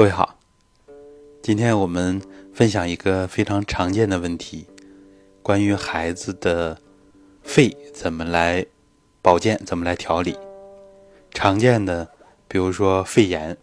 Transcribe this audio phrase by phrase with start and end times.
[0.00, 0.38] 各位好，
[1.42, 2.22] 今天我们
[2.54, 4.66] 分享一个非常常见的问题，
[5.42, 6.80] 关于孩子的
[7.42, 8.64] 肺怎么来
[9.20, 10.38] 保健、怎么来调理。
[11.34, 12.08] 常见的，
[12.48, 13.58] 比如说肺炎，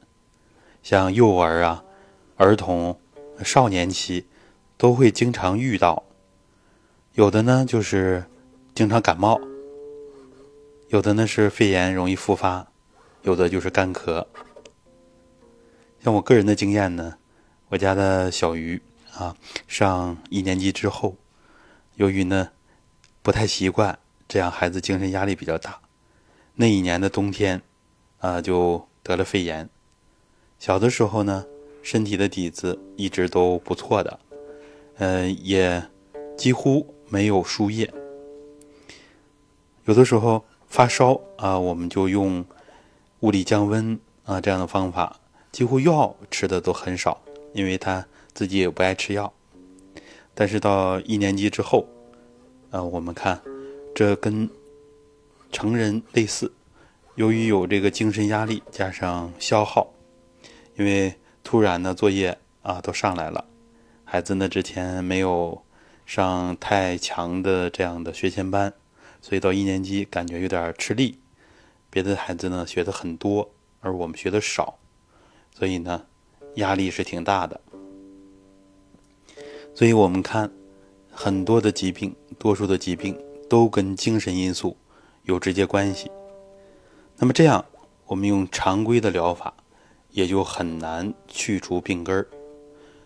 [0.83, 1.83] 像幼儿啊、
[2.35, 2.99] 儿童、
[3.43, 4.27] 少年期
[4.77, 6.03] 都会经常遇到。
[7.13, 8.23] 有的呢就是
[8.75, 9.41] 经常感冒，
[10.89, 12.67] 有的呢是肺炎容易复发，
[13.23, 14.23] 有的就是干咳。
[16.07, 17.17] 像我个人的经验呢，
[17.67, 18.81] 我家的小鱼
[19.13, 19.35] 啊，
[19.67, 21.17] 上一年级之后，
[21.95, 22.51] 由于呢
[23.21, 25.81] 不太习惯，这样孩子精神压力比较大。
[26.55, 27.61] 那一年的冬天，
[28.19, 29.69] 啊，就得了肺炎。
[30.57, 31.45] 小的时候呢，
[31.83, 34.17] 身体的底子一直都不错的，
[34.99, 35.89] 呃，也
[36.37, 37.93] 几乎没有输液。
[39.83, 42.45] 有的时候发烧啊，我们就用
[43.19, 45.19] 物理降温啊这样的方法。
[45.57, 47.19] 几乎药吃的都很少，
[47.51, 49.33] 因为他自己也不爱吃药。
[50.35, 51.83] 但是到一年级之后，
[52.69, 53.41] 呃，我们看
[53.95, 54.47] 这跟
[55.51, 56.53] 成人类似，
[57.15, 59.91] 由于有这个精神压力加上消耗，
[60.75, 63.43] 因为突然呢作业啊都上来了，
[64.05, 65.59] 孩子呢之前没有
[66.05, 68.71] 上太强的这样的学前班，
[69.23, 71.17] 所以到一年级感觉有点吃力。
[71.89, 73.49] 别的孩子呢学的很多，
[73.79, 74.77] 而我们学的少。
[75.57, 76.05] 所以呢，
[76.57, 77.59] 压力是挺大的。
[79.73, 80.51] 所以我们看
[81.09, 83.19] 很多的疾病，多数的疾病
[83.49, 84.77] 都跟精神因素
[85.23, 86.11] 有直接关系。
[87.15, 87.65] 那么这样，
[88.05, 89.51] 我们用常规的疗法
[90.11, 92.27] 也就很难去除病根儿。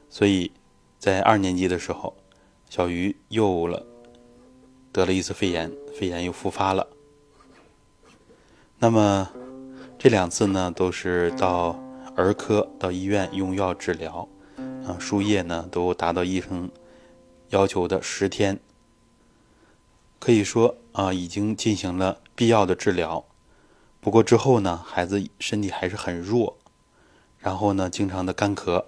[0.09, 0.51] 所以
[0.99, 2.13] 在二年级的时候，
[2.69, 3.81] 小鱼又了
[4.91, 6.85] 得了一次肺炎，肺炎又复发了。
[8.77, 9.29] 那么
[9.97, 11.81] 这两次呢，都是到。
[12.15, 14.27] 儿科到医院用药治疗，
[14.85, 16.69] 啊，输液呢都达到医生
[17.49, 18.59] 要求的十天，
[20.19, 23.25] 可以说啊已经进行了必要的治疗。
[23.99, 26.57] 不过之后呢，孩子身体还是很弱，
[27.37, 28.85] 然后呢经常的干咳，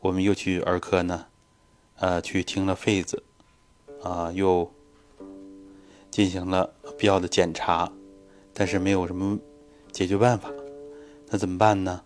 [0.00, 1.26] 我们又去儿科呢，
[1.96, 3.22] 呃去听了肺子，
[4.02, 4.72] 啊又
[6.10, 7.92] 进行了必要的检查，
[8.54, 9.38] 但是没有什么
[9.90, 10.50] 解决办法，
[11.28, 12.02] 那怎么办呢？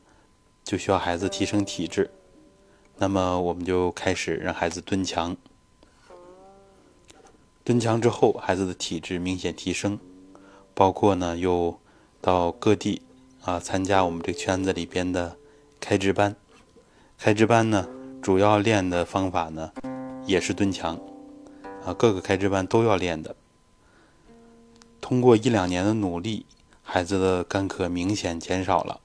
[0.67, 2.11] 就需要孩子提升体质，
[2.99, 5.37] 那么我们就开始让孩子蹲墙。
[7.63, 9.97] 蹲墙之后，孩子的体质明显提升，
[10.75, 11.79] 包括呢又
[12.21, 13.01] 到各地
[13.43, 15.37] 啊参加我们这个圈子里边的
[15.79, 16.35] 开支班。
[17.17, 17.89] 开支班呢
[18.21, 19.73] 主要练的方法呢
[20.25, 20.99] 也是蹲墙，
[21.85, 23.37] 啊各个开支班都要练的。
[25.01, 26.45] 通过一两年的努力，
[26.83, 29.01] 孩子的干咳明显减少了。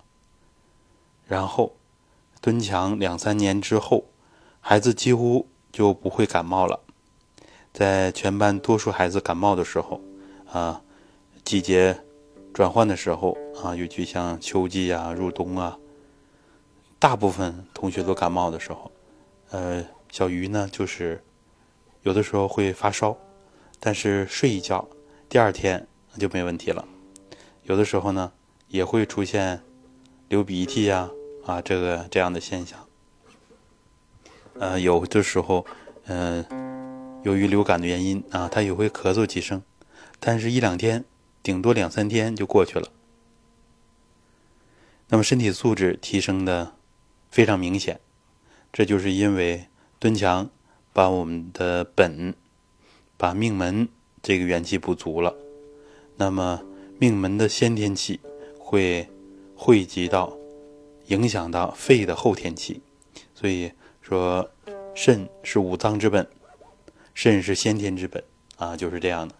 [1.31, 1.77] 然后，
[2.41, 4.03] 蹲墙两三年之后，
[4.59, 6.81] 孩子几乎就不会感冒了。
[7.71, 10.01] 在全班多数孩子感冒的时候，
[10.51, 10.81] 啊，
[11.45, 11.97] 季节
[12.53, 15.79] 转换的时候啊，尤其像秋季啊、入冬啊，
[16.99, 18.91] 大部分同学都感冒的时候，
[19.51, 21.23] 呃，小鱼呢就是
[22.01, 23.15] 有的时候会发烧，
[23.79, 24.85] 但是睡一觉，
[25.29, 25.87] 第二天
[26.19, 26.85] 就没问题了。
[27.63, 28.33] 有的时候呢
[28.67, 29.63] 也会出现
[30.27, 31.09] 流鼻涕呀。
[31.46, 32.88] 啊这个这样的现象，
[34.59, 35.66] 呃，有的时候，
[36.06, 36.46] 嗯，
[37.24, 39.63] 由于流感的原因啊，他也会咳嗽几声，
[40.19, 41.03] 但是一两天，
[41.41, 42.90] 顶多两三天就过去了。
[45.09, 46.74] 那么身体素质提升的
[47.29, 48.00] 非常明显，
[48.72, 49.66] 这就是因为
[50.00, 50.50] 蹲墙
[50.94, 52.35] 把我们的本，
[53.18, 53.90] 把命门
[54.22, 55.35] 这个元气补足了，
[56.18, 56.62] 那么
[57.00, 58.19] 命门的先天气
[58.59, 59.09] 会
[59.56, 60.41] 汇集到。
[61.11, 62.81] 影响到肺的后天气，
[63.35, 63.69] 所以
[64.01, 64.49] 说
[64.95, 66.25] 肾是五脏之本，
[67.13, 68.23] 肾是先天之本
[68.55, 69.35] 啊，就是这样的。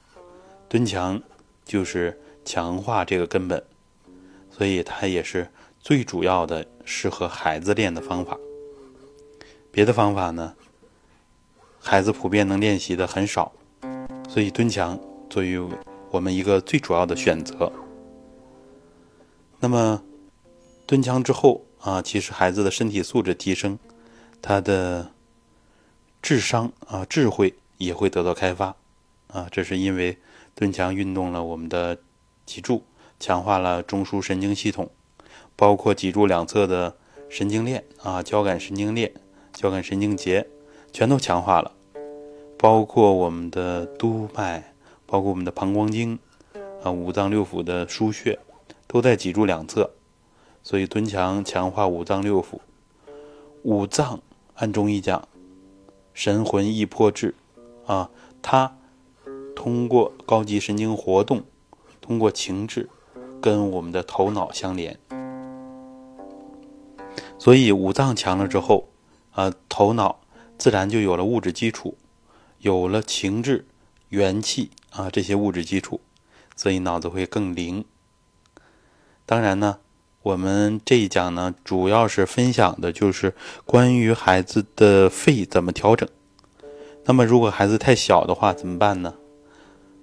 [0.68, 1.22] 蹲墙
[1.64, 3.64] 就是强化这个根本，
[4.50, 5.48] 所以它也是
[5.80, 8.38] 最主要的适合孩子练的方法。
[9.72, 10.54] 别的方法呢，
[11.80, 13.54] 孩子普遍能练习的很少，
[14.28, 15.58] 所以蹲墙作为
[16.10, 17.72] 我们一个最主要的选择。
[19.62, 20.04] 那么。
[20.92, 23.80] 蹲墙之后啊，其实孩子的身体素质提升，
[24.42, 25.14] 他的
[26.22, 28.76] 智商啊、智慧也会得到开发
[29.28, 29.48] 啊。
[29.50, 30.18] 这是因为
[30.54, 31.98] 蹲墙运动了我们的
[32.46, 32.84] 脊柱，
[33.22, 34.90] 强化了中枢神经系统，
[35.56, 36.98] 包括脊柱两侧的
[37.30, 39.14] 神经链啊、交感神经链、
[39.54, 40.46] 交感神经节，
[40.92, 41.72] 全都强化了。
[42.58, 44.74] 包括我们的督脉，
[45.06, 46.20] 包括我们的膀胱经
[46.84, 48.38] 啊、五脏六腑的腧穴，
[48.88, 49.90] 都在脊柱两侧。
[50.64, 52.60] 所以蹲墙强化五脏六腑，
[53.64, 54.22] 五脏
[54.54, 55.28] 按中医讲，
[56.14, 57.34] 神魂意魄志
[57.88, 58.12] 啊，
[58.44, 58.78] 它
[59.56, 61.44] 通过高级神经活动，
[62.00, 62.90] 通过情志
[63.42, 65.00] 跟我们的头脑相连。
[67.40, 68.88] 所以五脏强了之后，
[69.32, 70.22] 啊，头脑
[70.60, 71.98] 自然就有了物质基础，
[72.60, 73.66] 有了情志、
[74.10, 76.02] 元气啊这些物质基础，
[76.56, 77.84] 所以脑子会更灵。
[79.26, 79.80] 当然呢。
[80.24, 83.34] 我们这一讲呢，主要是分享的就是
[83.66, 86.08] 关于孩子的肺怎么调整。
[87.06, 89.16] 那么，如果孩子太小的话，怎么办呢？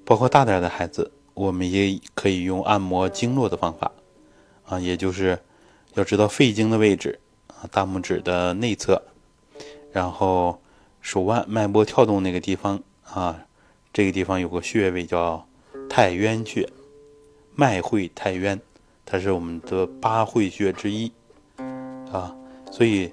[0.05, 3.93] 包括大点的孩子，我们也可以用按摩经络的方法
[4.67, 5.39] 啊，也就是
[5.95, 9.01] 要知道肺经的位置啊，大拇指的内侧，
[9.93, 10.61] 然后
[11.01, 13.45] 手腕脉搏跳动那个地方啊，
[13.93, 15.47] 这个地方有个穴位叫
[15.89, 16.69] 太渊穴，
[17.55, 18.61] 脉会太渊。
[19.11, 21.11] 它是我们的八会穴之一，
[22.13, 22.37] 啊，
[22.71, 23.11] 所以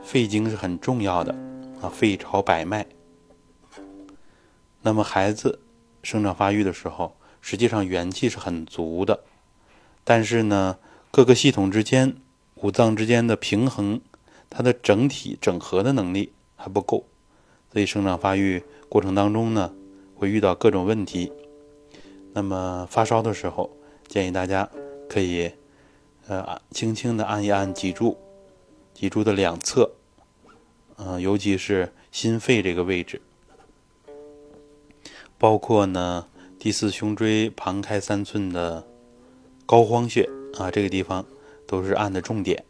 [0.00, 1.34] 肺经是很重要的
[1.80, 2.86] 啊，肺朝百脉。
[4.82, 5.58] 那么孩子
[6.04, 9.24] 生长发育的时候，实际上元气是很足的，
[10.04, 10.78] 但是呢，
[11.10, 12.14] 各个系统之间、
[12.54, 14.00] 五脏之间的平衡，
[14.48, 17.08] 它的整体整合的能力还不够，
[17.72, 19.74] 所以生长发育过程当中呢，
[20.14, 21.32] 会遇到各种问题。
[22.32, 24.70] 那么发烧的时候，建议大家。
[25.12, 25.52] 可以，
[26.26, 28.16] 呃，轻轻的按一按脊柱，
[28.94, 29.90] 脊柱的两侧，
[30.96, 33.20] 嗯，尤其是心肺这个位置，
[35.36, 36.26] 包括呢
[36.58, 38.86] 第四胸椎旁开三寸的
[39.66, 41.26] 膏肓穴啊，这个地方
[41.66, 42.64] 都是按的重点。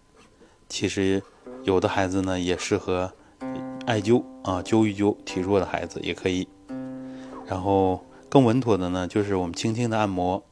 [0.68, 1.22] 其实
[1.62, 3.12] 有的孩子呢也适合
[3.86, 6.48] 艾灸啊，灸一灸体弱的孩子也可以。
[7.46, 10.42] 然后更稳妥的呢，就是我们轻轻的按摩，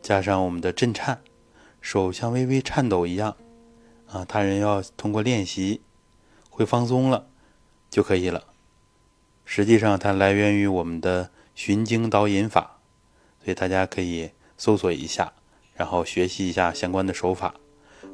[0.00, 1.20] 加上我们的震颤。
[1.84, 3.36] 手像微微颤抖一样，
[4.08, 5.82] 啊，他人要通过练习
[6.48, 7.26] 会放松了
[7.90, 8.42] 就可以了。
[9.44, 12.78] 实际上，它来源于我们的循经导引法，
[13.44, 15.34] 所以大家可以搜索一下，
[15.74, 17.54] 然后学习一下相关的手法，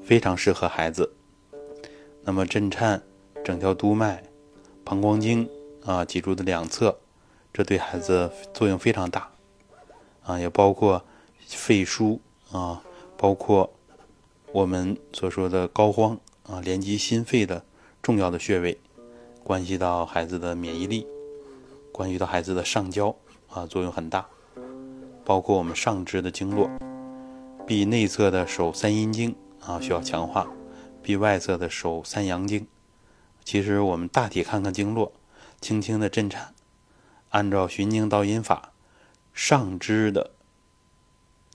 [0.02, 1.14] 非常适合孩子。
[2.24, 3.00] 那么，震颤、
[3.44, 4.24] 整条督脉、
[4.84, 5.48] 膀胱经
[5.84, 6.98] 啊，脊柱的两侧，
[7.52, 9.30] 这对孩子作用非常大
[10.24, 11.04] 啊，也包括
[11.46, 12.18] 肺腧
[12.50, 12.82] 啊。
[13.20, 13.70] 包括
[14.50, 17.62] 我们所说的膏肓啊，连接心肺的
[18.00, 18.80] 重要的穴位，
[19.44, 21.06] 关系到孩子的免疫力，
[21.92, 23.14] 关系到孩子的上焦
[23.50, 24.26] 啊，作用很大。
[25.22, 26.70] 包括我们上肢的经络，
[27.66, 30.50] 臂内侧的手三阴经啊需要强化，
[31.02, 32.66] 臂外侧的手三阳经。
[33.44, 35.12] 其实我们大体看看经络，
[35.60, 36.54] 轻轻的震颤，
[37.28, 38.72] 按照循经导引法，
[39.34, 40.30] 上肢的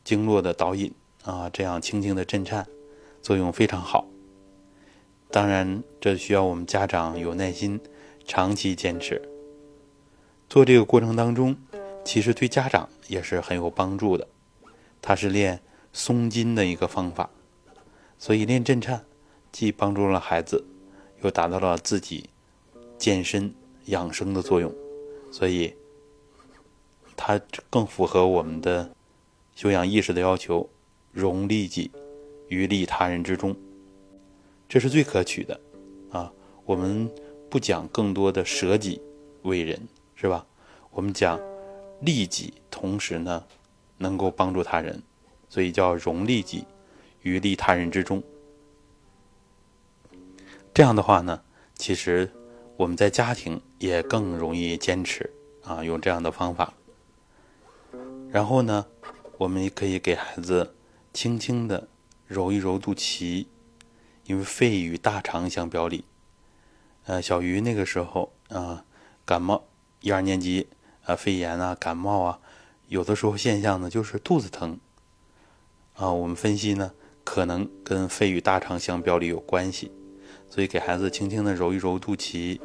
[0.03, 0.93] 经络的导引。
[1.25, 2.67] 啊，这样轻轻的震颤，
[3.19, 4.05] 作用非常好。
[5.31, 7.79] 当然，这需要我们家长有耐心，
[8.27, 9.19] 长期坚持。
[10.47, 11.57] 做这个过程当中，
[12.03, 14.27] 其实对家长也是很有帮助的。
[15.01, 15.59] 它是练
[15.91, 17.27] 松筋的一个方法，
[18.19, 19.03] 所以练震颤
[19.51, 20.63] 既帮助了孩子，
[21.23, 22.29] 又达到了自己
[22.99, 23.51] 健身
[23.85, 24.71] 养生的作用，
[25.31, 25.73] 所以
[27.17, 27.41] 它
[27.71, 28.91] 更符合我们的
[29.55, 30.69] 修养意识的要求。
[31.15, 31.89] 容利己
[32.49, 33.55] 于利他人之中，
[34.67, 35.57] 这是最可取的
[36.11, 36.29] 啊！
[36.65, 37.09] 我们
[37.49, 39.01] 不讲更多的舍己
[39.43, 40.45] 为人，是吧？
[40.91, 41.39] 我们讲
[42.01, 43.45] 利己，同时呢，
[43.97, 45.01] 能够帮助他人，
[45.47, 46.65] 所以叫容利己
[47.21, 48.21] 于利他人之中。
[50.73, 51.41] 这样的话呢，
[51.75, 52.29] 其实
[52.75, 55.31] 我们在家庭也更容易坚持
[55.63, 56.73] 啊，用这样的方法。
[58.29, 58.85] 然后呢，
[59.37, 60.73] 我们也可以给孩子。
[61.15, 61.87] 轻轻的
[62.27, 63.47] 揉一揉肚脐，
[64.25, 66.03] 因为肺与大肠相表里。
[67.05, 68.83] 呃，小鱼那个时候啊，
[69.23, 69.63] 感冒
[70.01, 70.67] 一二年级
[71.05, 72.39] 啊，肺炎啊，感冒啊，
[72.89, 74.77] 有的时候现象呢就是肚子疼
[75.93, 76.11] 啊。
[76.11, 76.91] 我们分析呢，
[77.23, 79.93] 可能跟肺与大肠相表里有关系，
[80.49, 82.59] 所以给孩子轻轻的揉一揉肚脐，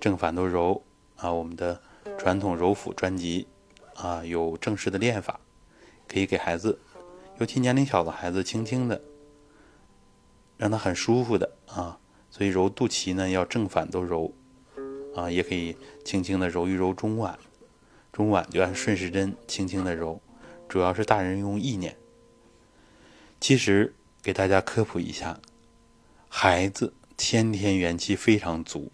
[0.00, 0.82] 正反都揉
[1.14, 1.32] 啊。
[1.32, 1.80] 我们的
[2.18, 3.46] 传统揉腹专辑
[3.94, 5.38] 啊，有正式的练法，
[6.08, 6.80] 可以给孩子。
[7.38, 9.00] 尤其年龄小的孩子，轻轻的，
[10.56, 14.34] 让他很舒服的啊，所以揉肚脐呢要正反都揉，
[15.14, 17.36] 啊，也可以轻轻的揉一揉中脘，
[18.12, 20.20] 中脘就按顺时针轻轻的揉，
[20.68, 21.96] 主要是大人用意念。
[23.40, 25.38] 其实给大家科普一下，
[26.28, 28.90] 孩子先天元气非常足，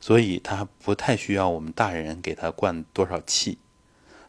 [0.00, 3.58] 所以他不太需要我们大人给他灌多少气，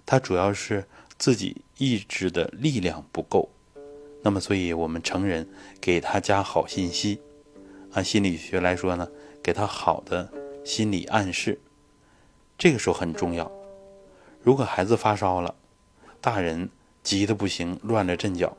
[0.06, 0.86] 他主要是。
[1.22, 3.52] 自己意志的力量不够，
[4.24, 5.48] 那么，所以我们成人
[5.80, 7.22] 给他加好信息，
[7.92, 9.08] 按心理学来说呢，
[9.44, 10.34] 给他好的
[10.66, 11.62] 心理暗示，
[12.58, 13.52] 这个时候很重要。
[14.42, 15.54] 如果孩子发烧了，
[16.20, 16.68] 大人
[17.04, 18.58] 急得不行，乱了阵脚，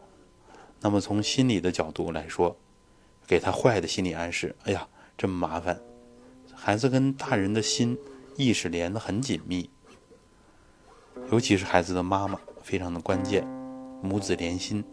[0.83, 2.57] 那么从心理的角度来说，
[3.27, 4.87] 给他坏的心理暗示，哎呀，
[5.19, 5.81] 这么麻烦。
[6.55, 7.99] 孩子跟大人的心
[8.37, 9.69] 意识连得很紧密，
[11.33, 12.39] 尤其是孩子的妈妈。
[12.63, 13.47] 非常的关键，
[14.03, 14.85] 母子连心。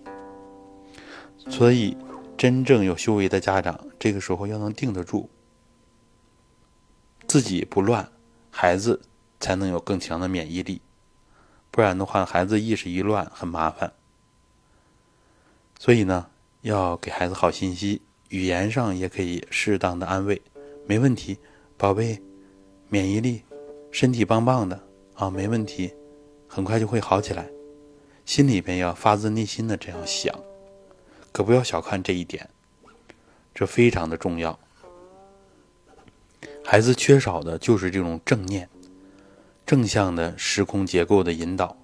[1.47, 1.97] 所以，
[2.37, 5.29] 真正有修为的家长，这个时候要能定得住，
[7.27, 8.11] 自己不乱，
[8.51, 9.01] 孩子
[9.39, 10.81] 才能有更强的免疫力。
[11.71, 13.93] 不然的话，孩子意识一乱，很麻烦。
[15.79, 16.27] 所以呢，
[16.61, 20.41] 要给孩子好信息，语言上也可以适当的安慰，
[20.85, 21.37] 没问题，
[21.77, 22.21] 宝贝，
[22.89, 23.43] 免疫力，
[23.91, 24.77] 身体棒棒的
[25.13, 25.93] 啊，没问题，
[26.47, 27.49] 很快就会好起来。
[28.29, 30.31] 心里边要发自内心的这样想。
[31.31, 32.47] 可不要小看这一点，
[33.55, 34.59] 这非常的重要。
[36.63, 38.69] 孩子缺少的就是这种正念、
[39.65, 41.75] 正向的时空结构的引导。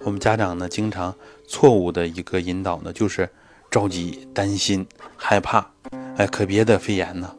[0.00, 1.16] 我们家长呢，经常
[1.48, 3.30] 错误的一个引导呢，就是
[3.70, 5.72] 着急、担心、害怕。
[6.18, 7.34] 哎，可别的肺炎呢，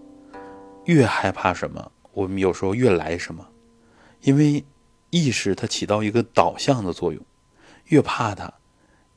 [0.85, 3.47] 越害怕什么，我们有时候越来什么，
[4.21, 4.65] 因为
[5.11, 7.23] 意识它起到一个导向的作用，
[7.85, 8.53] 越怕他。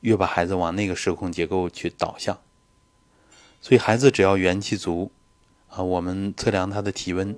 [0.01, 2.39] 越把孩子往那个时空结构去导向，
[3.59, 5.11] 所以孩子只要元气足，
[5.67, 7.35] 啊，我们测量他的体温。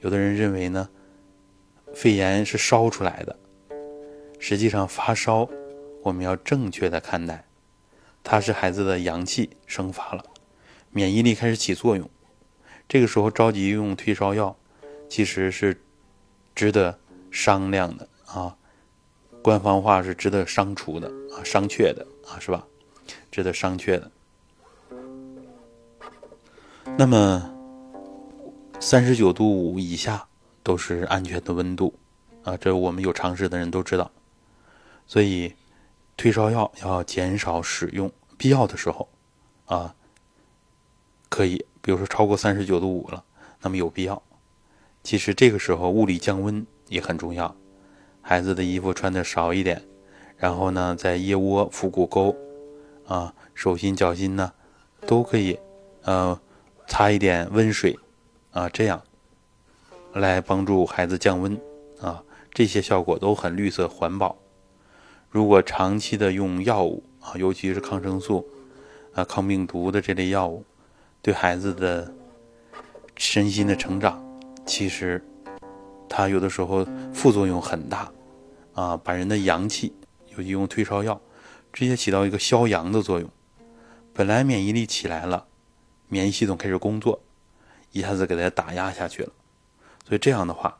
[0.00, 0.88] 有的人认为呢，
[1.94, 3.38] 肺炎是烧出来的，
[4.38, 5.46] 实际上发烧，
[6.02, 7.44] 我们要正确的看待，
[8.24, 10.24] 它是孩子的阳气生发了，
[10.88, 12.08] 免疫力开始起作用。
[12.88, 14.56] 这个时候着急用退烧药，
[15.10, 15.82] 其实是
[16.54, 16.98] 值得
[17.30, 18.56] 商量的啊。
[19.46, 22.66] 官方话是值得商除的啊，商榷的啊，是吧？
[23.30, 24.10] 值得商榷的。
[26.98, 27.48] 那么，
[28.80, 30.26] 三十九度五以下
[30.64, 31.94] 都是安全的温度
[32.42, 34.10] 啊，这我们有常识的人都知道。
[35.06, 35.54] 所以，
[36.16, 39.08] 退烧药要减少使用，必要的时候
[39.66, 39.94] 啊，
[41.28, 43.22] 可以，比如说超过三十九度五了，
[43.60, 44.20] 那么有必要。
[45.04, 47.54] 其实这个时候物理降温也很重要。
[48.28, 49.80] 孩子的衣服穿的少一点，
[50.36, 52.34] 然后呢，在腋窝、腹股沟，
[53.06, 54.52] 啊，手心、脚心呢，
[55.06, 55.56] 都可以，
[56.02, 56.36] 呃，
[56.88, 57.96] 擦一点温水，
[58.50, 59.00] 啊，这样
[60.12, 61.56] 来帮助孩子降温，
[62.00, 64.36] 啊，这些效果都很绿色环保。
[65.30, 68.44] 如果长期的用药物啊，尤其是抗生素，
[69.14, 70.64] 啊，抗病毒的这类药物，
[71.22, 72.12] 对孩子的
[73.14, 74.20] 身心的成长，
[74.66, 75.24] 其实
[76.08, 78.12] 它有的时候副作用很大。
[78.74, 79.94] 啊，把人的阳气，
[80.36, 81.18] 尤其用退烧药，
[81.72, 83.30] 直接起到一个消阳的作用。
[84.12, 85.46] 本来免疫力起来了，
[86.08, 87.22] 免疫系统开始工作，
[87.92, 89.32] 一下子给它打压下去了。
[90.06, 90.78] 所以这样的话，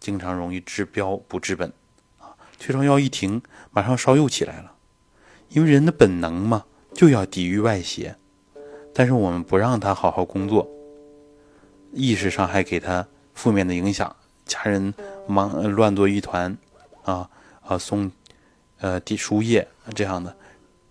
[0.00, 1.70] 经常容易治标不治本。
[2.18, 4.72] 啊，退烧药一停，马上烧又起来了。
[5.50, 6.64] 因为人的本能嘛，
[6.94, 8.16] 就要抵御外邪，
[8.94, 10.66] 但是我们不让他好好工作，
[11.92, 14.94] 意识上还给他负面的影响，家人
[15.26, 16.56] 忙乱作一团。
[17.04, 17.28] 啊
[17.60, 18.10] 啊，送，
[18.78, 20.34] 呃，滴输液这样的，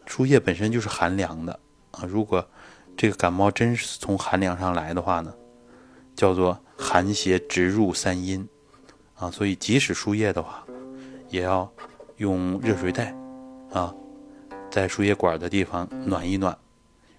[0.05, 2.05] 输液本身就是寒凉的啊。
[2.07, 2.47] 如果
[2.95, 5.33] 这个感冒真是从寒凉上来的话呢，
[6.15, 8.47] 叫做寒邪直入三阴
[9.15, 9.31] 啊。
[9.31, 10.63] 所以即使输液的话，
[11.29, 11.71] 也要
[12.17, 13.15] 用热水袋
[13.71, 13.93] 啊，
[14.69, 16.55] 在输液管的地方暖一暖，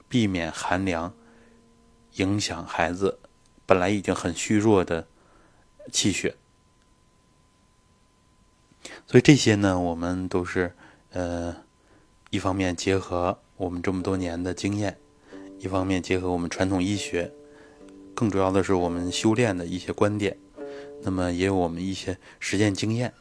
[0.09, 1.13] 避免寒凉
[2.13, 3.19] 影响孩子
[3.67, 5.05] 本来已经很虚弱的
[5.93, 6.35] 气血。
[9.07, 10.75] 所以这些呢，我们都是，
[11.11, 11.57] 呃，
[12.31, 14.99] 一方面结合我们这么多年的经验，
[15.59, 17.31] 一方面结合我们传统医学，
[18.15, 20.37] 更主要的是我们修炼的一些观点，
[21.03, 23.13] 那么也有我们一些实践经验。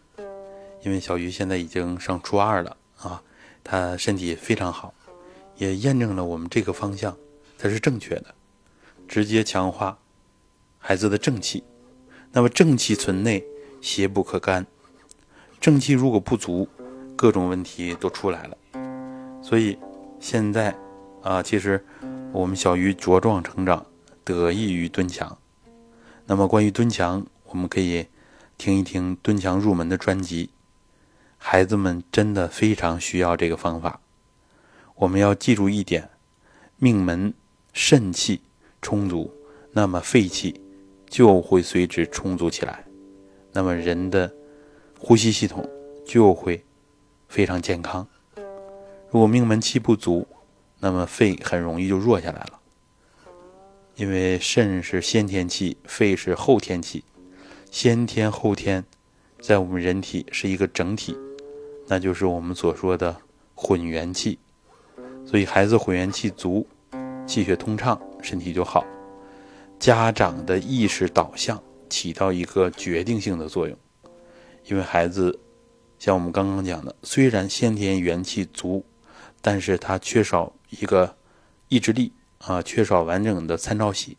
[0.84, 3.24] 因为小鱼现在已经上初二了啊，
[3.64, 4.94] 他身体非常好，
[5.56, 7.18] 也验证了我们这个方向
[7.58, 8.36] 它是正确的，
[9.08, 9.98] 直接强化
[10.80, 11.64] 孩子的正气。
[12.36, 13.46] 那么正气存内，
[13.80, 14.66] 邪不可干。
[15.62, 16.68] 正气如果不足，
[17.16, 18.58] 各种问题都出来了。
[19.44, 19.78] 所以
[20.20, 20.76] 现在
[21.22, 21.86] 啊，其实
[22.32, 23.86] 我们小鱼茁壮成长，
[24.24, 25.38] 得益于蹲墙。
[26.26, 28.08] 那么关于蹲墙，我们可以
[28.58, 30.50] 听一听蹲墙入门的专辑。
[31.38, 34.02] 孩子们真的非常需要这个方法。
[34.96, 36.10] 我们要记住一点：
[36.78, 37.36] 命门
[37.74, 38.42] 肾气
[38.82, 39.32] 充足，
[39.74, 40.60] 那么肺气
[41.14, 42.84] 就会随之充足起来。
[43.52, 44.34] 那么人的。
[45.06, 45.70] 呼吸系统
[46.06, 46.64] 就会
[47.28, 48.08] 非常健康。
[49.12, 50.26] 如果命门气不足，
[50.80, 52.62] 那么肺很容易就弱下来了。
[53.98, 57.04] 因为肾是先天气，肺是后天气，
[57.70, 58.86] 先天后天
[59.42, 61.18] 在我们人体是一个整体，
[61.86, 63.14] 那就是我们所说的
[63.56, 64.40] 混元气。
[65.26, 66.66] 所以孩子混元气足，
[67.28, 68.86] 气血通畅，身体就好。
[69.80, 73.78] 家长的意识导向起到一个决定性的作用，
[74.66, 75.40] 因为孩子
[76.00, 78.86] 像我们刚刚讲的，虽然先天元气足，
[79.42, 81.16] 但是他缺少一个
[81.68, 82.14] 意志力。
[82.46, 84.18] 啊，缺少完整的参照系，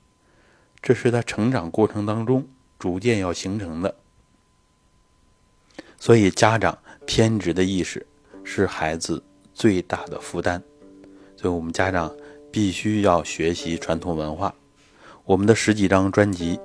[0.81, 3.95] 这是他成长过程当中逐渐要形成的。
[6.01, 8.07] 所以，家长偏执的意识
[8.43, 10.63] 是孩子最大的负担。
[11.37, 12.17] 所以我们家长
[12.51, 14.55] 必须要学习传统文化。
[15.25, 16.61] 我们的十几张专辑，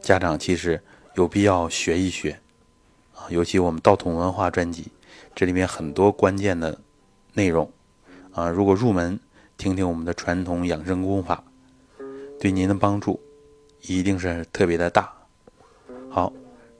[0.00, 0.82] 家长其实
[1.14, 2.38] 有必要学一学
[3.14, 4.88] 啊，尤其我们道统文化专辑，
[5.34, 6.78] 这里面很多关键的
[7.32, 7.70] 内容
[8.32, 9.18] 啊，如果入门。
[9.58, 11.44] 听听我们的传统养生功法，
[12.40, 13.20] 对您的帮助
[13.82, 15.12] 一定是特别的大。
[16.10, 16.32] 好，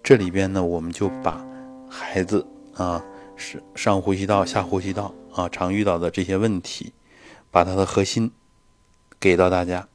[0.02, 1.46] 这里边呢，我们就把
[1.88, 3.00] 孩子啊
[3.36, 6.92] 是上呼吸道、下呼吸道啊常遇到的这些问题，
[7.52, 8.32] 把它的核心
[9.20, 9.86] 给到大家。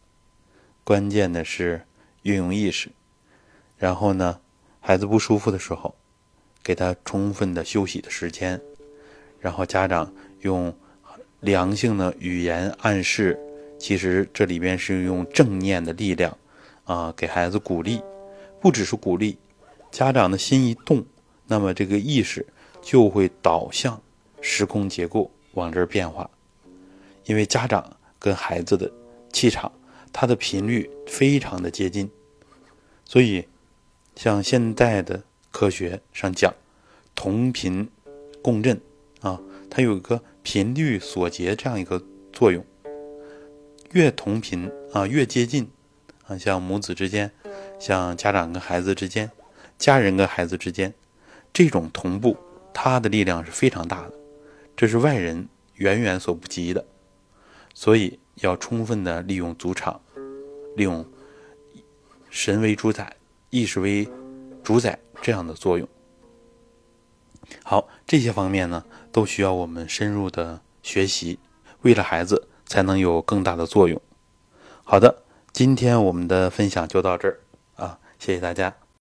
[0.88, 1.82] 关键的是
[2.22, 2.90] 运用意识，
[3.76, 4.40] 然后呢，
[4.80, 5.94] 孩子不舒服的时候，
[6.64, 8.62] 给他充分的休息的时间，
[9.42, 10.10] 然后家长
[10.44, 10.74] 用。
[11.42, 13.40] 良性的语言暗示，
[13.78, 16.36] 其实这里边是用正念的力量，
[16.84, 18.02] 啊，给孩子鼓励，
[18.60, 19.38] 不只是鼓励，
[19.92, 21.06] 家长的心一动，
[21.46, 22.44] 那么这个意识
[22.82, 24.02] 就会导向
[24.42, 26.28] 时空结构往这儿变化，
[27.26, 28.92] 因为家长跟孩子的
[29.32, 29.72] 气场，
[30.12, 32.10] 它的频率非常的接近，
[33.06, 33.48] 所以
[34.16, 36.54] 像现代的科学上讲，
[37.16, 37.90] 同频
[38.42, 38.80] 共振
[39.22, 40.22] 啊，它有一个。
[40.50, 42.66] 频率锁结这样一个作用，
[43.92, 45.70] 越同频啊，越接近
[46.26, 47.30] 啊，像母子之间，
[47.78, 49.30] 像家长跟孩子之间，
[49.78, 50.94] 家人跟孩子之间，
[51.52, 52.38] 这种同步，
[52.74, 54.14] 它的力量是非常大的，
[54.78, 56.86] 这是外人远远所不及的，
[57.74, 60.00] 所以要充分的利用主场，
[60.76, 61.06] 利用
[62.30, 63.16] 神为主宰，
[63.50, 64.08] 意识为
[64.64, 65.88] 主宰这样的作用。
[67.64, 71.40] 好，这些方面呢，都需要我们深入的学习，
[71.82, 74.02] 为了孩子才能有更大的作用。
[74.84, 77.40] 好的，今天我们的分享就到这儿
[77.76, 78.76] 啊，谢谢大家。